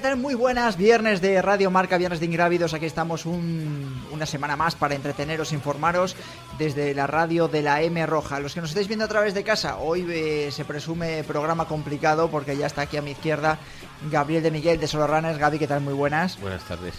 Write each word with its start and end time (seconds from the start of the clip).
¿Qué 0.00 0.08
tal? 0.08 0.16
Muy 0.16 0.32
buenas, 0.32 0.78
viernes 0.78 1.20
de 1.20 1.42
Radio 1.42 1.70
Marca, 1.70 1.98
viernes 1.98 2.20
de 2.20 2.24
Ingrávidos. 2.24 2.72
Aquí 2.72 2.86
estamos 2.86 3.26
una 3.26 4.24
semana 4.24 4.56
más 4.56 4.74
para 4.74 4.94
entreteneros, 4.94 5.52
informaros 5.52 6.16
desde 6.56 6.94
la 6.94 7.06
radio 7.06 7.48
de 7.48 7.60
la 7.60 7.82
M 7.82 8.06
Roja. 8.06 8.40
Los 8.40 8.54
que 8.54 8.62
nos 8.62 8.70
estáis 8.70 8.88
viendo 8.88 9.04
a 9.04 9.08
través 9.08 9.34
de 9.34 9.44
casa, 9.44 9.76
hoy 9.76 10.06
eh, 10.08 10.48
se 10.52 10.64
presume 10.64 11.22
programa 11.24 11.66
complicado 11.66 12.30
porque 12.30 12.56
ya 12.56 12.66
está 12.66 12.80
aquí 12.82 12.96
a 12.96 13.02
mi 13.02 13.10
izquierda 13.10 13.58
Gabriel 14.10 14.42
de 14.42 14.50
Miguel 14.50 14.80
de 14.80 14.88
Solo 14.88 15.06
Runners. 15.06 15.36
Gaby, 15.36 15.58
¿qué 15.58 15.66
tal? 15.66 15.82
Muy 15.82 15.92
buenas. 15.92 16.40
Buenas 16.40 16.62
tardes. 16.62 16.94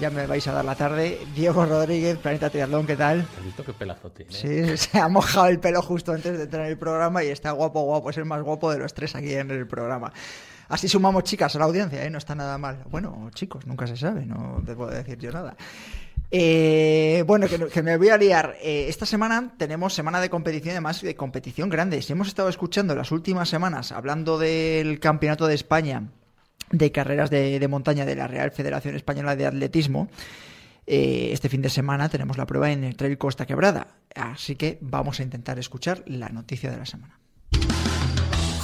Ya 0.00 0.10
me 0.10 0.28
vais 0.28 0.46
a 0.46 0.52
dar 0.52 0.64
la 0.64 0.76
tarde. 0.76 1.18
Diego 1.34 1.66
Rodríguez, 1.66 2.18
Planeta 2.18 2.50
Triatlón, 2.50 2.86
¿qué 2.86 2.94
tal? 2.94 3.26
¿Has 3.36 3.44
visto 3.44 3.64
qué 3.64 3.72
pelazote? 3.72 4.22
¿eh? 4.22 4.26
Sí, 4.28 4.76
se 4.76 4.98
ha 4.98 5.08
mojado 5.08 5.48
el 5.48 5.58
pelo 5.58 5.82
justo 5.82 6.12
antes 6.12 6.38
de 6.38 6.44
entrar 6.44 6.66
en 6.66 6.70
el 6.70 6.78
programa 6.78 7.24
y 7.24 7.28
está 7.28 7.50
guapo, 7.50 7.82
guapo. 7.82 8.10
Es 8.10 8.16
el 8.16 8.24
más 8.24 8.40
guapo 8.42 8.70
de 8.70 8.78
los 8.78 8.94
tres 8.94 9.16
aquí 9.16 9.34
en 9.34 9.50
el 9.50 9.66
programa. 9.66 10.12
Así 10.68 10.86
sumamos 10.86 11.24
chicas 11.24 11.56
a 11.56 11.58
la 11.58 11.64
audiencia, 11.64 12.04
¿eh? 12.04 12.10
no 12.10 12.18
está 12.18 12.36
nada 12.36 12.58
mal. 12.58 12.84
Bueno, 12.88 13.28
chicos, 13.34 13.66
nunca 13.66 13.88
se 13.88 13.96
sabe, 13.96 14.24
no 14.24 14.62
te 14.64 14.76
puedo 14.76 14.90
decir 14.90 15.18
yo 15.18 15.32
nada. 15.32 15.56
Eh, 16.30 17.24
bueno, 17.26 17.46
que, 17.48 17.82
me 17.82 17.96
voy 17.96 18.10
a 18.10 18.18
liar. 18.18 18.54
Eh, 18.62 18.86
esta 18.88 19.04
semana 19.04 19.54
tenemos 19.56 19.94
semana 19.94 20.20
de 20.20 20.30
competición, 20.30 20.72
además 20.72 21.02
de 21.02 21.16
competición 21.16 21.70
grande. 21.70 22.02
Si 22.02 22.12
hemos 22.12 22.28
estado 22.28 22.48
escuchando 22.50 22.94
las 22.94 23.10
últimas 23.10 23.48
semanas 23.48 23.90
hablando 23.90 24.38
del 24.38 25.00
Campeonato 25.00 25.48
de 25.48 25.54
España 25.54 26.04
de 26.70 26.92
carreras 26.92 27.30
de, 27.30 27.66
montaña 27.68 28.04
de 28.04 28.16
la 28.16 28.26
Real 28.26 28.50
Federación 28.50 28.94
Española 28.94 29.36
de 29.36 29.46
Atletismo, 29.46 30.08
este 30.86 31.48
fin 31.48 31.62
de 31.62 31.68
semana 31.68 32.08
tenemos 32.08 32.38
la 32.38 32.46
prueba 32.46 32.70
en 32.70 32.84
el 32.84 32.96
Trail 32.96 33.18
Costa 33.18 33.46
Quebrada. 33.46 33.88
Así 34.14 34.56
que 34.56 34.78
vamos 34.80 35.20
a 35.20 35.22
intentar 35.22 35.58
escuchar 35.58 36.02
la 36.06 36.30
noticia 36.30 36.70
de 36.70 36.78
la 36.78 36.86
semana. 36.86 37.18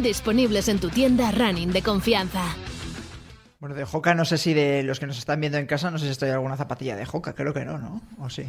disponibles 0.00 0.68
en 0.68 0.78
tu 0.78 0.88
tienda 0.88 1.30
running 1.30 1.72
de 1.72 1.82
confianza. 1.82 2.42
Bueno, 3.60 3.74
de 3.74 3.84
Joca 3.84 4.14
no 4.14 4.24
sé 4.24 4.38
si 4.38 4.54
de 4.54 4.82
los 4.82 5.00
que 5.00 5.06
nos 5.06 5.18
están 5.18 5.40
viendo 5.40 5.58
en 5.58 5.66
casa, 5.66 5.90
no 5.90 5.98
sé 5.98 6.06
si 6.06 6.12
estoy 6.12 6.30
alguna 6.30 6.56
zapatilla 6.56 6.96
de 6.96 7.04
Joca, 7.04 7.34
creo 7.34 7.52
que 7.52 7.64
no, 7.64 7.78
¿no? 7.78 8.00
¿O 8.18 8.30
sí? 8.30 8.44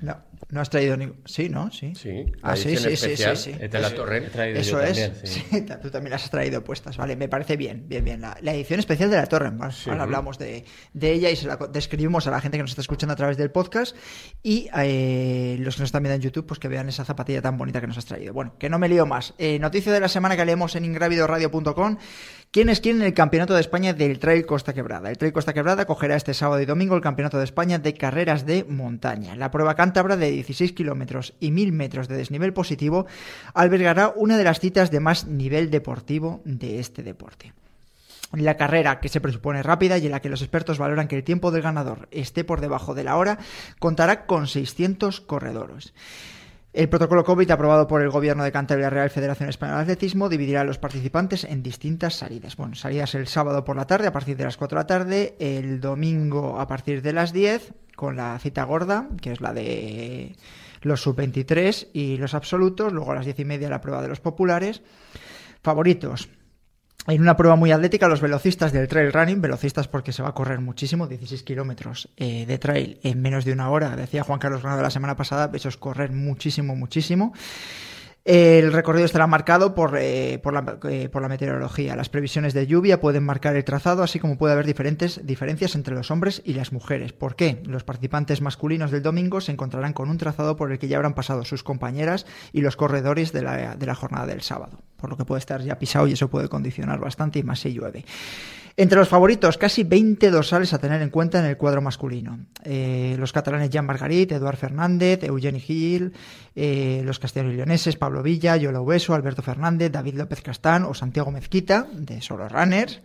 No, 0.00 0.16
no 0.50 0.60
has 0.60 0.70
traído 0.70 0.96
ningún. 0.96 1.20
Sí, 1.24 1.48
¿no? 1.48 1.70
Sí. 1.72 1.92
Sí. 1.94 2.24
Ah, 2.42 2.54
sí, 2.56 2.76
sí, 2.76 2.96
sí, 2.96 3.16
sí, 3.16 3.36
sí. 3.36 3.52
De 3.52 3.80
la 3.80 3.90
Torre. 3.90 4.18
He 4.18 4.30
traído 4.30 4.60
Eso 4.60 4.72
yo 4.72 4.82
es. 4.82 4.98
También, 4.98 5.14
sí. 5.26 5.44
Sí, 5.50 5.66
tú 5.82 5.90
también 5.90 6.12
las 6.12 6.24
has 6.24 6.30
traído 6.30 6.62
puestas. 6.62 6.96
Vale, 6.96 7.16
me 7.16 7.28
parece 7.28 7.56
bien, 7.56 7.88
bien, 7.88 8.04
bien. 8.04 8.20
La, 8.20 8.38
la 8.40 8.54
edición 8.54 8.78
especial 8.78 9.10
de 9.10 9.16
la 9.16 9.26
Torre. 9.26 9.50
Sí. 9.72 9.90
Ahora 9.90 10.04
hablamos 10.04 10.38
de, 10.38 10.64
de 10.92 11.12
ella 11.12 11.30
y 11.30 11.36
se 11.36 11.46
la 11.48 11.56
describimos 11.56 12.26
a 12.28 12.30
la 12.30 12.40
gente 12.40 12.58
que 12.58 12.62
nos 12.62 12.70
está 12.70 12.82
escuchando 12.82 13.12
a 13.12 13.16
través 13.16 13.36
del 13.36 13.50
podcast. 13.50 13.96
Y 14.42 14.68
eh, 14.76 15.56
los 15.58 15.74
que 15.74 15.82
nos 15.82 15.88
están 15.88 16.02
viendo 16.04 16.14
en 16.14 16.22
YouTube, 16.22 16.46
pues 16.46 16.60
que 16.60 16.68
vean 16.68 16.88
esa 16.88 17.04
zapatilla 17.04 17.42
tan 17.42 17.58
bonita 17.58 17.80
que 17.80 17.88
nos 17.88 17.98
has 17.98 18.06
traído. 18.06 18.32
Bueno, 18.32 18.56
que 18.58 18.68
no 18.70 18.78
me 18.78 18.88
lío 18.88 19.04
más. 19.06 19.34
Eh, 19.38 19.58
noticia 19.58 19.92
de 19.92 20.00
la 20.00 20.08
semana 20.08 20.36
que 20.36 20.44
leemos 20.44 20.76
en 20.76 20.84
ingravidoradio.com. 20.84 21.98
¿Quiénes 22.50 22.80
quieren 22.80 23.02
el 23.02 23.12
Campeonato 23.12 23.52
de 23.52 23.60
España 23.60 23.92
del 23.92 24.18
Trail 24.18 24.46
Costa 24.46 24.72
Quebrada? 24.72 25.10
El 25.10 25.18
Trail 25.18 25.34
Costa 25.34 25.52
Quebrada 25.52 25.84
cogerá 25.84 26.16
este 26.16 26.32
sábado 26.32 26.62
y 26.62 26.64
domingo 26.64 26.96
el 26.96 27.02
Campeonato 27.02 27.36
de 27.36 27.44
España 27.44 27.78
de 27.78 27.92
Carreras 27.92 28.46
de 28.46 28.64
Montaña. 28.64 29.36
La 29.36 29.50
prueba 29.50 29.74
cántabra 29.74 30.16
de 30.16 30.30
16 30.30 30.72
kilómetros 30.72 31.34
y 31.40 31.50
1000 31.50 31.72
metros 31.72 32.08
de 32.08 32.16
desnivel 32.16 32.54
positivo 32.54 33.06
albergará 33.52 34.14
una 34.16 34.38
de 34.38 34.44
las 34.44 34.60
citas 34.60 34.90
de 34.90 34.98
más 34.98 35.26
nivel 35.26 35.70
deportivo 35.70 36.40
de 36.46 36.80
este 36.80 37.02
deporte. 37.02 37.52
La 38.32 38.56
carrera, 38.56 38.98
que 39.00 39.10
se 39.10 39.20
presupone 39.20 39.62
rápida 39.62 39.98
y 39.98 40.06
en 40.06 40.12
la 40.12 40.20
que 40.20 40.30
los 40.30 40.40
expertos 40.40 40.78
valoran 40.78 41.06
que 41.06 41.16
el 41.16 41.24
tiempo 41.24 41.50
del 41.50 41.60
ganador 41.60 42.08
esté 42.12 42.44
por 42.44 42.62
debajo 42.62 42.94
de 42.94 43.04
la 43.04 43.18
hora, 43.18 43.38
contará 43.78 44.24
con 44.24 44.46
600 44.46 45.20
corredores. 45.20 45.92
El 46.74 46.90
protocolo 46.90 47.24
COVID 47.24 47.50
aprobado 47.50 47.86
por 47.88 48.02
el 48.02 48.10
Gobierno 48.10 48.44
de 48.44 48.52
Cantabria 48.52 48.90
Real 48.90 49.08
Federación 49.08 49.48
Española 49.48 49.78
de 49.78 49.84
Atletismo 49.84 50.28
dividirá 50.28 50.60
a 50.60 50.64
los 50.64 50.78
participantes 50.78 51.44
en 51.44 51.62
distintas 51.62 52.14
salidas. 52.14 52.56
Bueno, 52.56 52.74
salidas 52.74 53.14
el 53.14 53.26
sábado 53.26 53.64
por 53.64 53.74
la 53.74 53.86
tarde 53.86 54.06
a 54.06 54.12
partir 54.12 54.36
de 54.36 54.44
las 54.44 54.58
4 54.58 54.76
de 54.76 54.82
la 54.82 54.86
tarde, 54.86 55.36
el 55.38 55.80
domingo 55.80 56.60
a 56.60 56.66
partir 56.66 57.00
de 57.00 57.14
las 57.14 57.32
10 57.32 57.72
con 57.96 58.16
la 58.16 58.38
cita 58.38 58.64
gorda, 58.64 59.08
que 59.22 59.32
es 59.32 59.40
la 59.40 59.54
de 59.54 60.36
los 60.82 61.00
sub-23 61.00 61.88
y 61.94 62.18
los 62.18 62.34
absolutos, 62.34 62.92
luego 62.92 63.12
a 63.12 63.14
las 63.14 63.24
10 63.24 63.40
y 63.40 63.44
media 63.46 63.70
la 63.70 63.80
prueba 63.80 64.02
de 64.02 64.08
los 64.08 64.20
populares. 64.20 64.82
Favoritos, 65.62 66.28
en 67.14 67.22
una 67.22 67.36
prueba 67.36 67.56
muy 67.56 67.72
atlética, 67.72 68.06
los 68.06 68.20
velocistas 68.20 68.72
del 68.72 68.86
trail 68.86 69.12
running, 69.12 69.40
velocistas 69.40 69.88
porque 69.88 70.12
se 70.12 70.22
va 70.22 70.28
a 70.28 70.34
correr 70.34 70.60
muchísimo, 70.60 71.06
16 71.06 71.42
kilómetros 71.42 72.10
eh, 72.16 72.44
de 72.46 72.58
trail 72.58 73.00
en 73.02 73.22
menos 73.22 73.44
de 73.46 73.52
una 73.52 73.70
hora, 73.70 73.96
decía 73.96 74.24
Juan 74.24 74.38
Carlos 74.38 74.60
Granado 74.60 74.82
la 74.82 74.90
semana 74.90 75.16
pasada, 75.16 75.50
eso 75.54 75.70
es 75.70 75.78
correr 75.78 76.12
muchísimo, 76.12 76.76
muchísimo. 76.76 77.32
El 78.26 78.74
recorrido 78.74 79.06
estará 79.06 79.26
marcado 79.26 79.74
por, 79.74 79.96
eh, 79.96 80.34
eh, 80.34 81.08
por 81.08 81.22
la 81.22 81.28
meteorología. 81.28 81.96
Las 81.96 82.10
previsiones 82.10 82.52
de 82.52 82.66
lluvia 82.66 83.00
pueden 83.00 83.24
marcar 83.24 83.56
el 83.56 83.64
trazado, 83.64 84.02
así 84.02 84.18
como 84.18 84.36
puede 84.36 84.52
haber 84.52 84.66
diferentes 84.66 85.26
diferencias 85.26 85.74
entre 85.76 85.94
los 85.94 86.10
hombres 86.10 86.42
y 86.44 86.52
las 86.52 86.72
mujeres. 86.72 87.14
¿Por 87.14 87.36
qué? 87.36 87.62
Los 87.64 87.84
participantes 87.84 88.42
masculinos 88.42 88.90
del 88.90 89.02
domingo 89.02 89.40
se 89.40 89.52
encontrarán 89.52 89.94
con 89.94 90.10
un 90.10 90.18
trazado 90.18 90.56
por 90.56 90.70
el 90.70 90.78
que 90.78 90.88
ya 90.88 90.96
habrán 90.96 91.14
pasado 91.14 91.46
sus 91.46 91.62
compañeras 91.62 92.26
y 92.52 92.60
los 92.60 92.76
corredores 92.76 93.32
de 93.32 93.40
la 93.40 93.94
jornada 93.94 94.26
del 94.26 94.42
sábado. 94.42 94.78
Por 94.98 95.10
lo 95.10 95.16
que 95.16 95.24
puede 95.24 95.38
estar 95.38 95.62
ya 95.62 95.78
pisado 95.78 96.06
y 96.08 96.12
eso 96.12 96.28
puede 96.28 96.48
condicionar 96.48 96.98
bastante 96.98 97.38
y 97.38 97.42
más 97.42 97.60
si 97.60 97.72
llueve. 97.72 98.04
Entre 98.76 98.96
los 98.96 99.08
favoritos, 99.08 99.58
casi 99.58 99.82
20 99.82 100.30
dorsales 100.30 100.72
a 100.72 100.78
tener 100.78 101.02
en 101.02 101.10
cuenta 101.10 101.40
en 101.40 101.46
el 101.46 101.56
cuadro 101.56 101.82
masculino. 101.82 102.38
Eh, 102.62 103.16
los 103.18 103.32
catalanes 103.32 103.70
Jean 103.70 103.84
Margarit, 103.84 104.30
Eduard 104.30 104.56
Fernández, 104.56 105.24
Eugeni 105.24 105.58
Gil, 105.58 106.12
eh, 106.54 107.02
los 107.04 107.18
castellanos 107.18 107.56
leoneses, 107.56 107.96
Pablo 107.96 108.18
Pablo 108.18 108.22
Villa, 108.22 108.56
Yola 108.56 108.80
Ubeso, 108.80 109.14
Alberto 109.14 109.42
Fernández, 109.42 109.90
David 109.90 110.14
López 110.14 110.42
Castán 110.42 110.84
o 110.84 110.94
Santiago 110.94 111.32
Mezquita, 111.32 111.88
de 111.92 112.20
Solo 112.20 112.48
Runners 112.48 113.00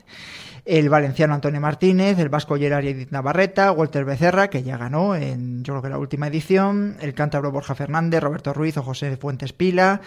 el 0.66 0.88
valenciano 0.90 1.34
Antonio 1.34 1.60
Martínez, 1.60 2.18
el 2.20 2.30
vasco 2.30 2.56
Gerard 2.56 2.86
Edith 2.86 3.12
Navarreta, 3.12 3.72
Walter 3.72 4.06
Becerra, 4.06 4.50
que 4.50 4.64
ya 4.64 4.78
ganó 4.78 5.16
en 5.16 5.64
yo 5.64 5.74
creo 5.74 5.82
que 5.82 5.90
la 5.90 5.98
última 5.98 6.28
edición, 6.28 6.96
el 7.02 7.14
cántabro 7.14 7.52
Borja 7.52 7.76
Fernández, 7.76 8.22
Roberto 8.22 8.54
Ruiz 8.54 8.78
o 8.78 8.84
José 8.84 9.18
Fuentes 9.18 9.52
Pila, 9.52 10.02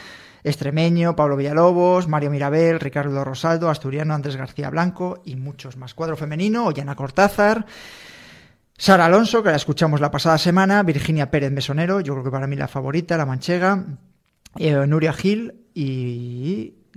Extremeño, 0.47 1.17
Pablo 1.17 1.37
Villalobos, 1.37 2.07
Mario 2.07 2.31
Mirabel, 2.31 2.79
Ricardo 2.79 3.25
Rosaldo, 3.25 3.69
Asturiano 3.69 4.15
Andrés 4.15 4.37
García 4.37 4.71
Blanco 4.71 5.21
y 5.25 5.35
muchos 5.35 5.77
más. 5.77 5.93
Cuadro 5.93 6.17
femenino, 6.17 6.67
Ollana 6.67 6.95
Cortázar, 6.95 7.67
Sara 8.79 9.07
Alonso, 9.07 9.43
que 9.43 9.51
la 9.51 9.57
escuchamos 9.57 10.01
la 10.01 10.11
pasada 10.11 10.39
semana, 10.39 10.83
Virginia 10.85 11.31
Pérez 11.31 11.51
Mesonero, 11.51 12.01
yo 12.01 12.13
creo 12.13 12.25
que 12.25 12.31
para 12.31 12.47
mí 12.47 12.55
la 12.55 12.69
favorita, 12.69 13.17
la 13.17 13.27
manchega, 13.27 13.85
eh, 14.57 14.87
Nuria 14.87 15.13
Gil 15.13 15.67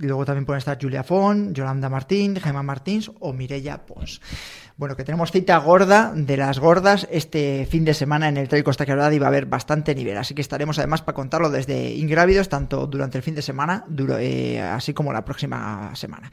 y 0.00 0.06
luego 0.06 0.24
también 0.24 0.46
pueden 0.46 0.58
estar 0.58 0.78
Julia 0.80 1.04
Font, 1.04 1.54
Yolanda 1.54 1.88
Martín, 1.88 2.36
Gemma 2.36 2.62
Martins 2.62 3.10
o 3.20 3.32
Mirella 3.32 3.84
Pons. 3.84 4.20
Bueno, 4.76 4.96
que 4.96 5.04
tenemos 5.04 5.30
cita 5.30 5.58
gorda 5.58 6.10
de 6.16 6.38
las 6.38 6.58
gordas 6.58 7.06
este 7.10 7.66
fin 7.66 7.84
de 7.84 7.92
semana 7.92 8.28
en 8.28 8.38
el 8.38 8.48
Trail 8.48 8.64
Costa 8.64 8.86
Quebrada 8.86 9.12
y 9.12 9.18
va 9.18 9.26
a 9.26 9.28
haber 9.28 9.44
bastante 9.44 9.94
nivel. 9.94 10.16
Así 10.16 10.34
que 10.34 10.40
estaremos 10.40 10.78
además 10.78 11.02
para 11.02 11.14
contarlo 11.14 11.50
desde 11.50 11.92
Ingrávidos, 11.92 12.48
tanto 12.48 12.86
durante 12.86 13.18
el 13.18 13.22
fin 13.22 13.34
de 13.34 13.42
semana, 13.42 13.84
eh, 14.18 14.58
así 14.58 14.94
como 14.94 15.12
la 15.12 15.22
próxima 15.22 15.94
semana. 15.94 16.32